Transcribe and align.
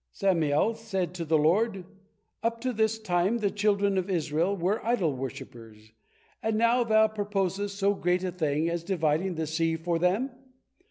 Samael 0.11 0.73
said 0.73 1.13
to 1.13 1.25
the 1.25 1.37
Lord: 1.37 1.85
"Up 2.41 2.59
to 2.61 2.73
this 2.73 2.97
time 2.97 3.37
the 3.37 3.51
children 3.51 3.99
of 3.99 4.09
Israel 4.09 4.57
were 4.57 4.83
idol 4.83 5.13
worshippers, 5.15 5.91
and 6.41 6.57
now 6.57 6.83
Thou 6.83 7.07
proposest 7.07 7.77
so 7.77 7.93
great 7.93 8.23
a 8.23 8.31
thing 8.31 8.67
as 8.67 8.83
dividing 8.83 9.35
the 9.35 9.45
sea 9.45 9.75
for 9.75 9.99
them?" 9.99 10.31